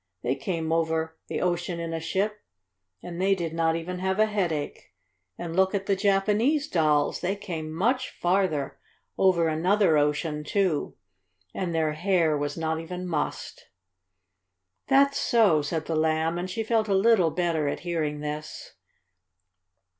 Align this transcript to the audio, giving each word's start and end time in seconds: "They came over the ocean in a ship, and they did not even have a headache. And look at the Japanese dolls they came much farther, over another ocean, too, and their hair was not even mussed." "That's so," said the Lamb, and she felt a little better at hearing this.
"They 0.23 0.33
came 0.33 0.71
over 0.71 1.15
the 1.27 1.41
ocean 1.41 1.79
in 1.79 1.93
a 1.93 1.99
ship, 1.99 2.41
and 3.03 3.21
they 3.21 3.35
did 3.35 3.53
not 3.53 3.75
even 3.75 3.99
have 3.99 4.17
a 4.17 4.25
headache. 4.25 4.95
And 5.37 5.55
look 5.55 5.75
at 5.75 5.85
the 5.85 5.95
Japanese 5.95 6.67
dolls 6.67 7.21
they 7.21 7.35
came 7.35 7.71
much 7.71 8.09
farther, 8.09 8.79
over 9.19 9.47
another 9.47 9.99
ocean, 9.99 10.43
too, 10.43 10.95
and 11.53 11.75
their 11.75 11.91
hair 11.91 12.35
was 12.35 12.57
not 12.57 12.79
even 12.79 13.05
mussed." 13.05 13.67
"That's 14.87 15.19
so," 15.19 15.61
said 15.61 15.85
the 15.85 15.95
Lamb, 15.95 16.39
and 16.39 16.49
she 16.49 16.63
felt 16.63 16.87
a 16.87 16.95
little 16.95 17.29
better 17.29 17.67
at 17.67 17.81
hearing 17.81 18.21
this. 18.21 18.73